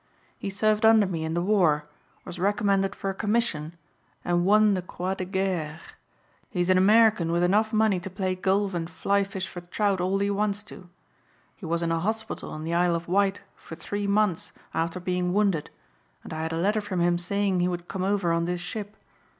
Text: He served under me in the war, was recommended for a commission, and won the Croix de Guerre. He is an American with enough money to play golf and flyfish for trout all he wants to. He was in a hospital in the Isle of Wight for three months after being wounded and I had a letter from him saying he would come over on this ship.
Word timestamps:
He 0.39 0.49
served 0.49 0.83
under 0.83 1.05
me 1.05 1.23
in 1.23 1.35
the 1.35 1.43
war, 1.43 1.87
was 2.25 2.39
recommended 2.39 2.95
for 2.95 3.11
a 3.11 3.13
commission, 3.13 3.77
and 4.25 4.45
won 4.45 4.73
the 4.73 4.81
Croix 4.81 5.13
de 5.13 5.25
Guerre. 5.25 5.79
He 6.49 6.59
is 6.59 6.71
an 6.71 6.77
American 6.79 7.31
with 7.31 7.43
enough 7.43 7.71
money 7.71 7.99
to 7.99 8.09
play 8.09 8.33
golf 8.33 8.73
and 8.73 8.89
flyfish 8.89 9.47
for 9.47 9.61
trout 9.61 10.01
all 10.01 10.17
he 10.17 10.31
wants 10.31 10.63
to. 10.63 10.89
He 11.55 11.67
was 11.67 11.83
in 11.83 11.91
a 11.91 11.99
hospital 11.99 12.51
in 12.55 12.63
the 12.63 12.73
Isle 12.73 12.95
of 12.95 13.07
Wight 13.07 13.43
for 13.55 13.75
three 13.75 14.07
months 14.07 14.51
after 14.73 14.99
being 14.99 15.35
wounded 15.35 15.69
and 16.23 16.33
I 16.33 16.41
had 16.41 16.51
a 16.51 16.57
letter 16.57 16.81
from 16.81 16.99
him 16.99 17.19
saying 17.19 17.59
he 17.59 17.67
would 17.67 17.87
come 17.87 18.01
over 18.01 18.31
on 18.31 18.45
this 18.45 18.59
ship. 18.59 18.97